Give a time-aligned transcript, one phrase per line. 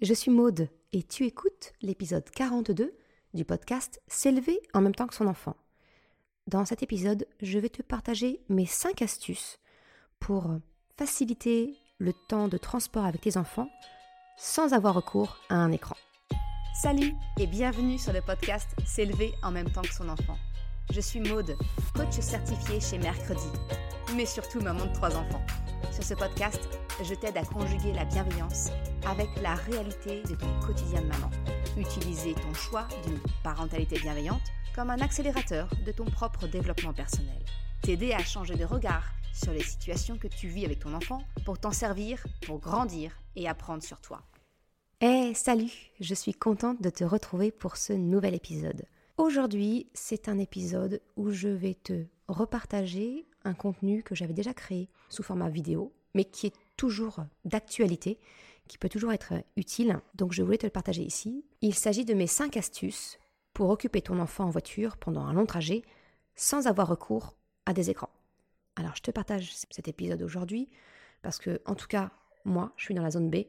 [0.00, 2.94] je suis Maude et tu écoutes l'épisode 42
[3.34, 5.56] du podcast S'élever en même temps que son enfant.
[6.46, 9.58] Dans cet épisode, je vais te partager mes 5 astuces
[10.18, 10.58] pour
[10.96, 13.68] faciliter le temps de transport avec tes enfants
[14.38, 15.96] sans avoir recours à un écran.
[16.80, 20.38] Salut et bienvenue sur le podcast S'élever en même temps que son enfant.
[20.92, 21.56] Je suis Maude,
[21.94, 23.48] coach certifié chez Mercredi,
[24.16, 25.44] mais surtout maman de trois enfants.
[25.92, 28.68] Sur ce podcast, je t'aide à conjuguer la bienveillance
[29.06, 31.30] avec la réalité de ton quotidien de maman.
[31.76, 34.42] Utiliser ton choix d'une parentalité bienveillante
[34.74, 37.42] comme un accélérateur de ton propre développement personnel.
[37.82, 41.58] T'aider à changer de regard sur les situations que tu vis avec ton enfant pour
[41.58, 44.22] t'en servir, pour grandir et apprendre sur toi.
[45.00, 48.84] Eh salut, je suis contente de te retrouver pour ce nouvel épisode.
[49.16, 54.88] Aujourd'hui, c'est un épisode où je vais te repartager un contenu que j'avais déjà créé
[55.08, 58.18] sous format vidéo, mais qui est toujours d'actualité,
[58.66, 60.00] qui peut toujours être utile.
[60.14, 61.44] Donc je voulais te le partager ici.
[61.60, 63.18] Il s'agit de mes 5 astuces
[63.52, 65.82] pour occuper ton enfant en voiture pendant un long trajet
[66.36, 67.36] sans avoir recours
[67.66, 68.08] à des écrans.
[68.76, 70.70] Alors je te partage cet épisode aujourd'hui
[71.20, 72.12] parce que en tout cas,
[72.46, 73.44] moi, je suis dans la zone B.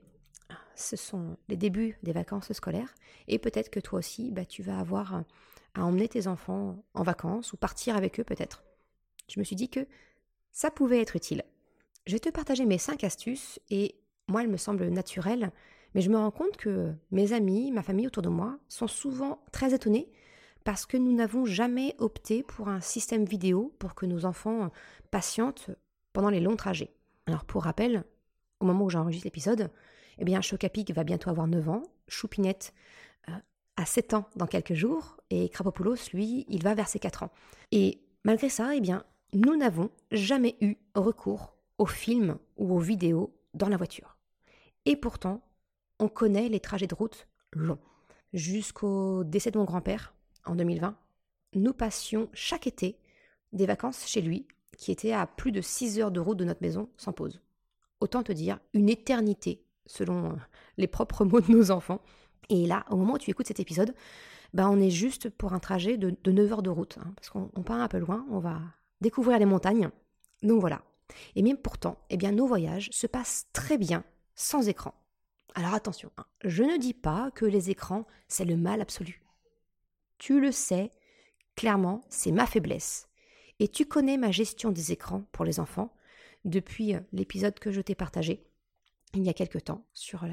[0.75, 2.93] Ce sont les débuts des vacances scolaires
[3.29, 5.23] et peut-être que toi aussi, bah, tu vas avoir
[5.73, 8.65] à emmener tes enfants en vacances ou partir avec eux peut-être.
[9.29, 9.87] Je me suis dit que
[10.51, 11.45] ça pouvait être utile.
[12.07, 13.95] Je vais te partager mes 5 astuces et
[14.27, 15.51] moi elles me semblent naturelles,
[15.93, 19.43] mais je me rends compte que mes amis, ma famille autour de moi sont souvent
[19.51, 20.09] très étonnés
[20.63, 24.71] parce que nous n'avons jamais opté pour un système vidéo pour que nos enfants
[25.11, 25.69] patientent
[26.13, 26.91] pendant les longs trajets.
[27.27, 28.03] Alors pour rappel,
[28.59, 29.69] au moment où j'enregistre l'épisode,
[30.17, 32.73] eh bien Chocapic va bientôt avoir 9 ans, Choupinette
[33.29, 33.33] euh,
[33.77, 37.31] à 7 ans dans quelques jours, et Krapopoulos, lui, il va vers ses 4 ans.
[37.71, 43.33] Et malgré ça, eh bien, nous n'avons jamais eu recours aux films ou aux vidéos
[43.55, 44.15] dans la voiture.
[44.85, 45.41] Et pourtant,
[45.97, 47.79] on connaît les trajets de route longs.
[48.33, 50.13] Jusqu'au décès de mon grand-père,
[50.45, 50.95] en 2020,
[51.55, 52.99] nous passions chaque été
[53.51, 54.47] des vacances chez lui,
[54.77, 57.41] qui étaient à plus de 6 heures de route de notre maison sans pause.
[57.99, 60.37] Autant te dire, une éternité, selon
[60.77, 62.01] les propres mots de nos enfants,
[62.49, 63.95] et là, au moment où tu écoutes cet épisode,
[64.53, 67.63] ben on est juste pour un trajet de, 9 heures de route, hein, parce qu'on
[67.63, 68.61] part un peu loin, on va
[69.01, 69.89] découvrir les montagnes.
[70.43, 70.83] Donc voilà.
[71.35, 74.03] Et même pourtant, eh bien, nos voyages se passent très bien
[74.35, 74.93] sans écran.
[75.55, 79.23] Alors attention, hein, je ne dis pas que les écrans, c'est le mal absolu.
[80.17, 80.91] Tu le sais,
[81.55, 83.07] clairement, c'est ma faiblesse.
[83.59, 85.93] Et tu connais ma gestion des écrans pour les enfants
[86.45, 88.43] depuis euh, l'épisode que je t'ai partagé
[89.13, 90.25] il y a quelque temps sur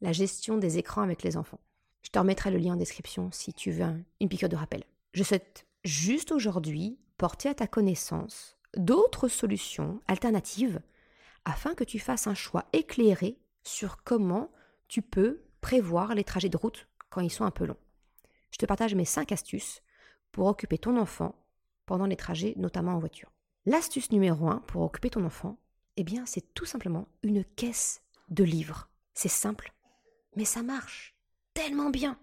[0.00, 1.60] la, gestion des écrans avec les enfants.
[2.02, 4.84] Je te remettrai le lien en description si tu veux une piqûre de rappel.
[5.14, 10.80] Je souhaite juste aujourd'hui porter à ta connaissance d'autres solutions alternatives
[11.44, 14.50] afin que tu fasses un choix éclairé sur comment
[14.88, 17.76] tu peux prévoir les trajets de route quand ils sont un peu longs.
[18.50, 19.82] Je te partage mes 5 astuces
[20.32, 21.34] pour occuper ton enfant
[21.86, 23.32] pendant les trajets, notamment en voiture.
[23.66, 25.58] L'astuce numéro 1 pour occuper ton enfant,
[25.96, 28.90] eh bien, c'est tout simplement une caisse de livres.
[29.14, 29.72] C'est simple,
[30.36, 31.16] mais ça marche
[31.54, 32.18] tellement bien.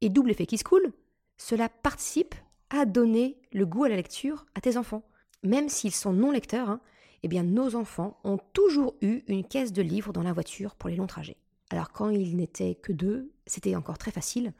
[0.00, 0.92] Et double effet qui se coule,
[1.36, 2.34] cela participe
[2.70, 5.06] à donner le goût à la lecture à tes enfants.
[5.44, 6.80] Même s'ils sont non lecteurs, hein,
[7.22, 10.88] eh bien nos enfants ont toujours eu une caisse de livres dans la voiture pour
[10.88, 11.36] les longs trajets.
[11.70, 14.52] Alors quand ils n'étaient que deux, c'était encore très facile.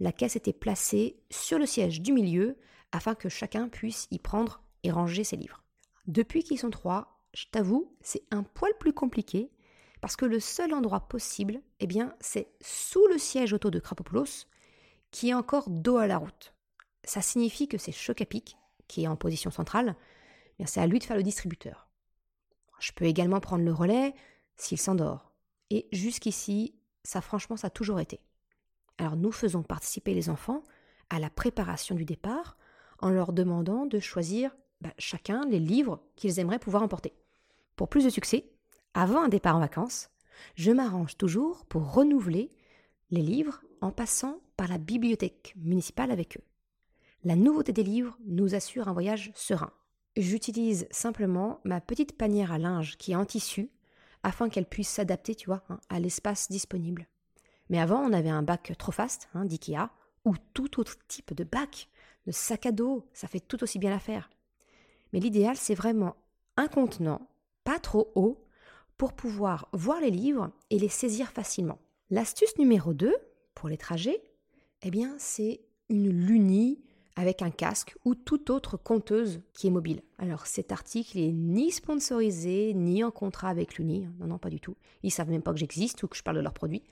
[0.00, 2.56] La caisse était placée sur le siège du milieu
[2.90, 5.62] afin que chacun puisse y prendre et ranger ses livres.
[6.06, 9.50] Depuis qu'ils sont trois, je t'avoue, c'est un poil plus compliqué
[10.00, 14.46] parce que le seul endroit possible, eh bien, c'est sous le siège auto de Krapopoulos,
[15.10, 16.54] qui est encore dos à la route.
[17.04, 18.56] Ça signifie que c'est Chocapic,
[18.88, 19.94] qui est en position centrale,
[20.66, 21.88] c'est à lui de faire le distributeur.
[22.80, 24.14] Je peux également prendre le relais
[24.56, 25.32] s'il s'endort.
[25.70, 28.20] Et jusqu'ici, ça franchement, ça a toujours été.
[28.98, 30.62] Alors nous faisons participer les enfants
[31.08, 32.56] à la préparation du départ
[32.98, 37.14] en leur demandant de choisir bah, chacun les livres qu'ils aimeraient pouvoir emporter.
[37.76, 38.50] Pour plus de succès,
[38.94, 40.10] avant un départ en vacances,
[40.54, 42.50] je m'arrange toujours pour renouveler
[43.10, 46.44] les livres en passant par la bibliothèque municipale avec eux.
[47.24, 49.72] La nouveauté des livres nous assure un voyage serein.
[50.20, 53.70] J'utilise simplement ma petite panière à linge qui est en tissu
[54.22, 57.08] afin qu'elle puisse s'adapter, tu hein, à l'espace disponible.
[57.70, 59.88] Mais avant, on avait un bac trop fast hein, d'IKEA
[60.26, 61.88] ou tout autre type de bac,
[62.26, 64.28] de sac à dos, ça fait tout aussi bien l'affaire.
[65.14, 66.16] Mais l'idéal, c'est vraiment
[66.58, 67.26] un contenant,
[67.64, 68.44] pas trop haut,
[68.98, 71.78] pour pouvoir voir les livres et les saisir facilement.
[72.10, 73.16] L'astuce numéro 2
[73.54, 74.22] pour les trajets,
[74.82, 76.82] eh bien, c'est une Luni
[77.20, 80.02] avec un casque ou toute autre conteuse qui est mobile.
[80.18, 84.58] Alors cet article est ni sponsorisé ni en contrat avec Luni, non non pas du
[84.58, 84.76] tout.
[85.02, 86.82] Ils savent même pas que j'existe ou que je parle de leurs produits.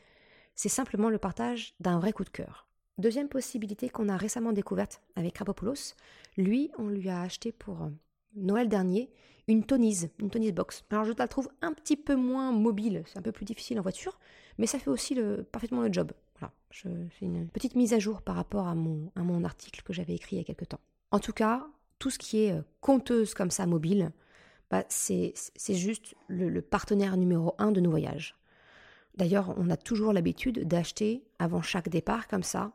[0.54, 2.66] c'est simplement le partage d'un vrai coup de cœur.
[2.98, 5.94] Deuxième possibilité qu'on a récemment découverte avec Krapopoulos,
[6.36, 7.88] lui, on lui a acheté pour euh,
[8.34, 9.10] Noël dernier
[9.48, 10.84] une tonise, une tonise box.
[10.90, 13.82] Alors je la trouve un petit peu moins mobile, c'est un peu plus difficile en
[13.82, 14.18] voiture,
[14.58, 15.18] mais ça fait aussi
[15.50, 16.12] parfaitement le job.
[16.38, 20.36] Voilà, fais une petite mise à jour par rapport à mon, article que j'avais écrit
[20.36, 20.80] il y a quelques temps.
[21.10, 21.66] En tout cas,
[21.98, 24.12] tout ce qui est euh, conteuse comme ça, mobile,
[24.70, 25.34] bah, c'est
[25.68, 28.36] juste le, le partenaire numéro un de nos voyages.
[29.16, 32.72] D'ailleurs, on a toujours l'habitude d'acheter avant chaque départ comme ça,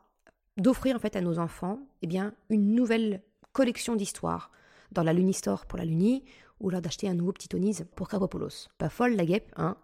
[0.56, 3.22] d'offrir en fait à nos enfants eh bien, une nouvelle
[3.52, 4.50] collection d'histoires
[4.92, 6.24] dans la Lunistore pour la Luni
[6.60, 8.68] ou là d'acheter un nouveau petit tonise pour Krapopoulos.
[8.78, 9.76] Pas folle la guêpe, hein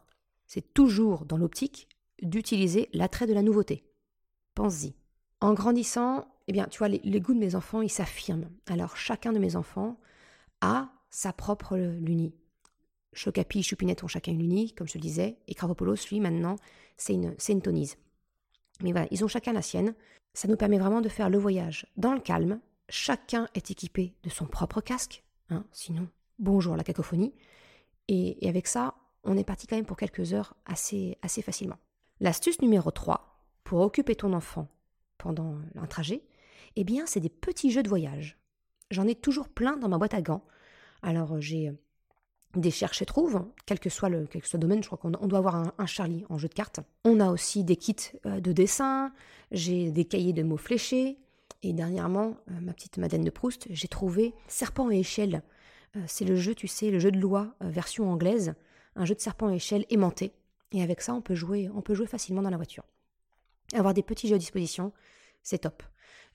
[0.46, 1.88] C'est toujours dans l'optique
[2.22, 3.84] d'utiliser l'attrait de la nouveauté.
[4.54, 4.94] Pense-y.
[5.40, 8.50] En grandissant, eh bien, tu vois, les, goûts de mes enfants, ils s'affirment.
[8.66, 9.98] Alors, chacun de mes enfants
[10.60, 12.34] a sa propre Luni.
[13.12, 16.56] Chocapi et Chupinette ont chacun une unie, comme je le disais, et Kravopoulos, lui, maintenant,
[16.96, 17.96] c'est une, une tonise.
[18.82, 19.94] Mais voilà, ils ont chacun la sienne.
[20.34, 22.60] Ça nous permet vraiment de faire le voyage dans le calme.
[22.88, 26.08] Chacun est équipé de son propre casque, hein, sinon,
[26.40, 27.32] bonjour la cacophonie.
[28.08, 31.78] Et, avec ça, on est parti quand même pour quelques heures assez, assez facilement.
[32.18, 34.68] L'astuce numéro 3, pour occuper ton enfant
[35.18, 36.22] pendant un trajet,
[36.76, 38.36] eh bien, c'est des petits jeux de voyage.
[38.90, 40.44] J'en ai toujours plein dans ma boîte à gants.
[41.02, 41.72] Alors, j'ai
[42.56, 45.10] des cherches et trouves, quel que soit le, quel que soit domaine, je crois qu'on
[45.10, 46.80] doit avoir un, Charlie en jeu de cartes.
[47.04, 47.94] On a aussi des kits
[48.26, 49.12] euh, de dessin,
[49.52, 51.18] j'ai des cahiers de mots fléchés,
[51.62, 55.42] et dernièrement, euh, ma petite Madeleine de Proust, j'ai trouvé Serpent et échelle.
[55.96, 58.54] Euh, c'est le jeu, tu sais, le jeu de loi version anglaise,
[58.96, 60.32] un jeu de serpent et échelle aimanté.
[60.72, 62.84] Et avec ça, on peut jouer, on peut jouer facilement dans la voiture.
[63.72, 64.92] Avoir des petits jeux à disposition,
[65.42, 65.82] c'est top.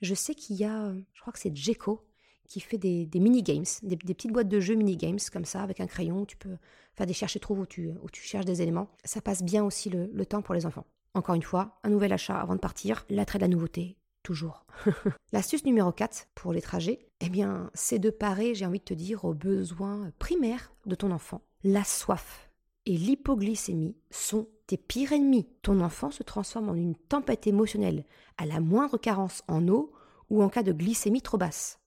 [0.02, 2.06] Je sais qu'il y a, je crois que c'est Jeco
[2.48, 6.25] qui fait des, mini-games, des, petites boîtes de jeux mini-games comme ça, avec un crayon,
[6.25, 6.57] tu peux
[6.94, 8.90] faire des cherches et trouves où tu, où tu cherches des éléments.
[9.04, 10.86] Ça passe bien aussi le, temps pour les enfants.
[11.13, 14.66] Encore une fois, un nouvel achat avant de partir, l'attrait de la nouveauté, toujours.
[15.31, 18.94] L'astuce numéro 4 pour les trajets, eh bien, c'est de parer, j'ai envie de te
[18.94, 21.42] dire, aux besoins primaires de ton enfant.
[21.63, 22.50] La soif
[22.86, 25.48] et l'hypoglycémie sont tes pires ennemis.
[25.62, 28.04] Ton enfant se transforme en une tempête émotionnelle
[28.38, 29.94] à la moindre carence en eau
[30.30, 31.80] ou en cas de glycémie trop basse.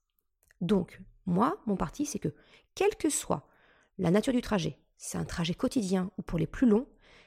[0.60, 2.34] Donc, moi, mon parti, c'est que,
[2.74, 3.46] quelle que soit
[3.98, 6.86] la nature du trajet, si c'est un trajet quotidien ou pour les plus longs,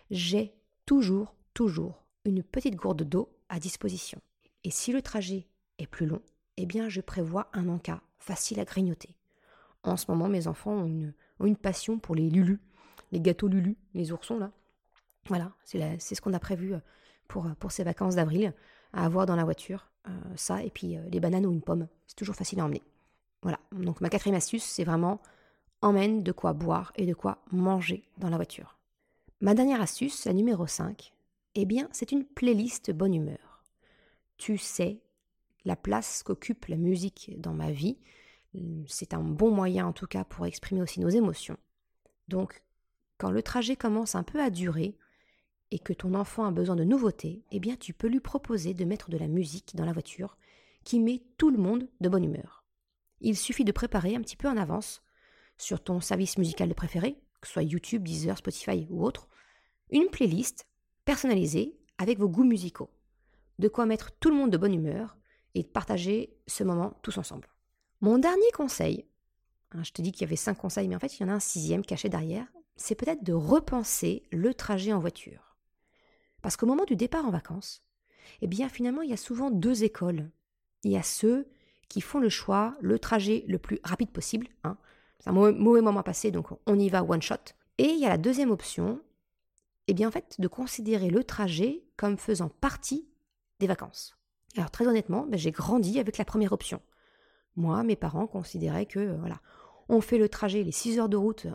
[0.09, 0.53] j'ai
[0.85, 4.21] toujours, toujours une petite gourde d'eau à disposition.
[4.63, 5.47] Et si le trajet
[5.79, 6.21] est plus long,
[6.57, 9.15] eh bien, je prévois un encas facile à grignoter.
[9.83, 10.85] En ce moment, mes enfants ont
[11.45, 12.59] une, passion pour les lulus,
[13.11, 14.51] les gâteaux lulus, les oursons là.
[15.27, 16.79] Voilà, c'est ce qu'on a prévu euh,
[17.27, 18.53] pour, euh, pour ces vacances d'avril,
[18.93, 19.87] à avoir dans la voiture.
[20.07, 22.81] Euh, ça, et puis les bananes ou une pomme, c'est toujours facile à emmener.
[23.43, 25.19] Voilà, donc ma quatrième astuce, c'est vraiment
[25.81, 28.77] emmène de quoi boire et de quoi manger dans la voiture.
[29.39, 31.13] Ma dernière astuce, la numéro 5,
[31.55, 33.50] eh bien, c'est une playlist bonne humeur.
[34.41, 35.01] Tu sais
[35.65, 37.99] la place qu'occupe la musique dans ma vie.
[38.87, 41.57] C'est un bon moyen en tout cas pour exprimer aussi nos émotions.
[42.27, 42.63] Donc,
[43.19, 44.97] quand le trajet commence un peu à durer
[45.69, 48.83] et que ton enfant a besoin de nouveautés, eh bien, tu peux lui proposer de
[48.83, 50.37] mettre de la musique dans la voiture
[50.83, 52.61] qui met tout le monde de bonne humeur
[53.21, 55.01] il suffit de préparer un petit peu en avance
[55.57, 59.27] sur ton service musical de préféré, que ce soit YouTube, Deezer, Spotify ou autre,
[59.91, 60.67] une playlist
[61.05, 62.89] personnalisée avec vos goûts musicaux.
[63.61, 65.15] De quoi mettre tout le monde de bonne humeur
[65.53, 67.47] et de partager ce moment tous ensemble.
[67.99, 69.05] Mon dernier conseil,
[69.71, 71.29] hein, je te dis qu'il y avait cinq conseils, mais en fait il y en
[71.29, 75.55] a un sixième caché derrière, c'est peut-être de repenser le trajet en voiture.
[76.41, 77.83] Parce qu'au moment du départ en vacances,
[78.41, 80.31] eh bien finalement il y a souvent deux écoles.
[80.83, 81.47] Il y a ceux
[81.87, 84.47] qui font le choix, le trajet le plus rapide possible.
[84.63, 84.75] Hein.
[85.19, 87.35] C'est un mauvais, moment passé, donc on y va one shot.
[87.77, 89.03] Et il y a la deuxième option,
[89.85, 93.10] eh bien en fait, de considérer le trajet comme faisant partie
[93.61, 94.17] des vacances.
[94.57, 96.81] Alors très honnêtement, ben, j'ai grandi avec la première option.
[97.55, 99.39] Moi, mes parents considéraient que euh, voilà,
[99.87, 101.47] on fait le trajet, les 6 heures de route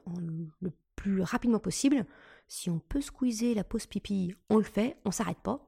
[0.60, 2.06] le plus rapidement possible.
[2.48, 5.66] Si on peut squeezer la pause pipi, on le fait, on s'arrête pas.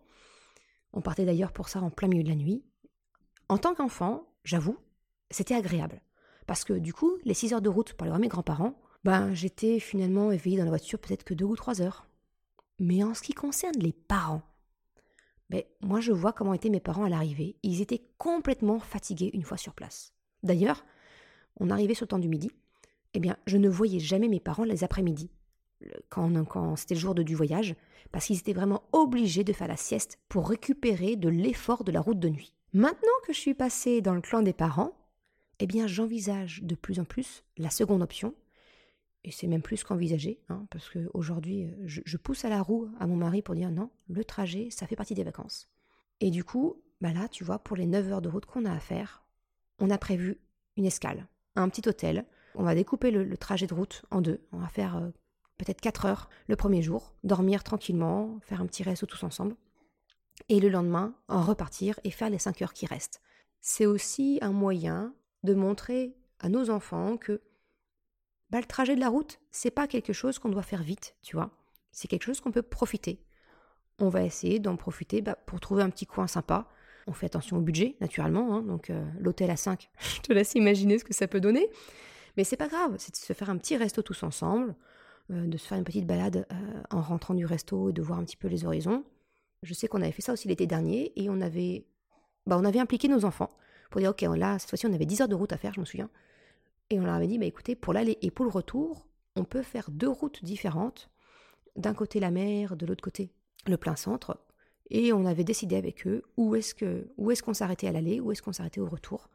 [0.92, 2.64] On partait d'ailleurs pour ça en plein milieu de la nuit.
[3.49, 4.78] En tant qu'enfant, j'avoue,
[5.30, 6.00] c'était agréable.
[6.47, 9.35] Parce que du coup, les 6 heures de route pour aller voir mes grands-parents, ben
[9.35, 12.07] j'étais finalement éveillée dans la voiture peut-être que 2 ou 3 heures.
[12.78, 14.42] Mais en ce qui concerne les parents,
[15.81, 17.57] moi je vois comment étaient mes parents à l'arrivée.
[17.62, 20.12] Ils étaient complètement fatigués une fois sur place.
[20.43, 20.85] D'ailleurs,
[21.59, 22.50] on arrivait sur le temps du midi,
[23.14, 25.31] eh bien je ne voyais jamais mes parents les après-midi,
[26.09, 27.75] quand, quand c'était le jour de, du voyage,
[28.12, 32.00] parce qu'ils étaient vraiment obligés de faire la sieste pour récupérer de l'effort de la
[32.00, 32.55] route de nuit.
[32.73, 34.93] Maintenant que je suis passée dans le clan des parents,
[35.59, 38.35] eh bien j'envisage de plus en plus la seconde option,
[39.25, 43.07] et c'est même plus qu'envisagé, hein, parce qu'aujourd'hui, je, je pousse à la roue à
[43.07, 45.69] mon mari pour dire non, le trajet, ça fait partie des vacances.
[46.21, 48.73] Et du coup, bah là, tu vois, pour les 9 heures de route qu'on a
[48.73, 49.25] à faire,
[49.79, 50.41] on a prévu
[50.77, 52.25] une escale, un petit hôtel.
[52.55, 54.41] On va découper le, trajet de route en deux.
[54.53, 55.11] On va faire euh,
[55.59, 59.55] peut-être 4 heures le premier jour, dormir tranquillement, faire un petit resto tous ensemble.
[60.49, 63.21] Et le lendemain, en repartir et faire les 5 heures qui restent.
[63.61, 67.43] C'est aussi un moyen de montrer à nos enfants que
[68.50, 71.37] bah, le trajet de la route, c'est pas quelque chose qu'on doit faire vite, tu
[71.37, 71.50] vois.
[71.93, 73.21] C'est quelque chose qu'on peut profiter.
[73.99, 76.69] On va essayer d'en profiter bah, pour trouver un petit coin sympa.
[77.07, 78.55] On fait attention au budget, naturellement.
[78.55, 78.62] Hein.
[78.62, 81.69] donc euh, l'hôtel à 5, je te laisse imaginer ce que ça peut donner.
[82.37, 84.75] Mais c'est pas grave, c'est de se faire un petit resto tous ensemble,
[85.31, 88.19] euh, de se faire une petite balade euh, en rentrant du resto et de voir
[88.19, 89.05] un petit peu les horizons.
[89.62, 91.85] Je sais qu'on avait fait ça aussi l'été dernier et on avait,
[92.47, 93.50] bah, on avait impliqué nos enfants
[93.90, 95.81] pour dire ok là cette fois-ci on avait 10 heures de route à faire, je
[95.81, 96.09] me souviens.
[96.90, 99.62] Et on leur avait dit bah écoutez pour l'aller et pour le retour, on peut
[99.62, 101.11] faire deux routes différentes.
[101.76, 103.30] D'un côté la mer, de l'autre côté
[103.66, 104.38] le plein centre,
[104.90, 108.42] et on avait décidé avec eux où est-ce est-ce qu'on s'arrêtait à l'aller, où est-ce
[108.42, 109.28] qu'on s'arrêtait au retour.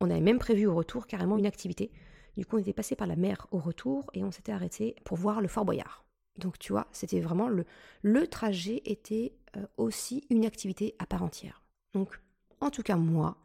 [0.00, 1.90] On avait même prévu au retour carrément une activité.
[2.36, 5.16] Du coup, on était passé par la mer au retour et on s'était arrêté pour
[5.16, 6.04] voir le Fort Boyard.
[6.38, 7.64] Donc tu vois, c'était vraiment le
[8.02, 11.62] le trajet était euh, aussi une activité à part entière.
[11.94, 12.20] Donc
[12.60, 13.38] en tout cas moi,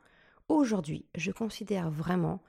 [0.49, 2.41] aujourd'hui, je considère vraiment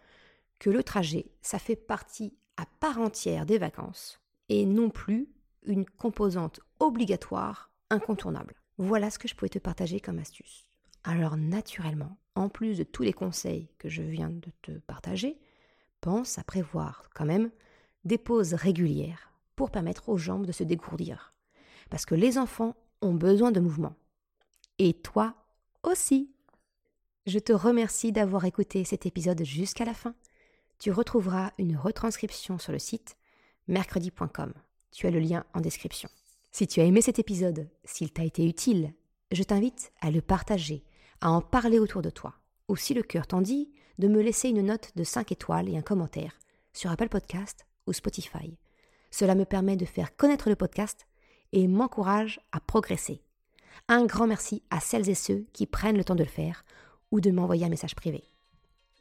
[0.63, 5.29] que le trajet, ça fait partie à part entière des vacances et non plus
[5.65, 8.55] une composante obligatoire incontournable.
[8.79, 10.69] Voilà ce que je pouvais te partager comme astuce.
[11.03, 15.37] Alors naturellement, en plus de tous les conseils que je viens de te partager,
[16.01, 17.51] pense à prévoir quand même
[18.05, 21.35] des pauses régulières pour permettre aux jambes de se dégourdir.
[21.91, 23.97] Parce que les enfants ont besoin de mouvement.
[24.79, 25.35] Et toi
[25.83, 26.31] aussi.
[27.27, 30.15] Je te remercie d'avoir écouté cet épisode jusqu'à la fin.
[30.83, 33.17] Tu retrouveras une retranscription sur le site
[33.69, 34.53] mercredi.com.
[34.91, 36.09] Tu as le lien en description.
[36.51, 38.93] Si tu as aimé cet épisode, s'il t'a été utile,
[39.31, 40.83] je t'invite à le partager,
[41.21, 42.35] à en parler autour de toi.
[42.67, 43.71] Ou si le cœur t'en dit,
[44.01, 46.37] de me laisser une note de 5 étoiles et un commentaire
[46.73, 48.59] sur Apple Podcast ou Spotify.
[49.13, 51.07] Cela me permet de faire connaître le podcast
[51.53, 53.23] et m'encourage à progresser.
[53.87, 56.65] Un grand merci à celles et ceux qui prennent le temps de le faire
[57.13, 58.32] ou de m'envoyer un message privé.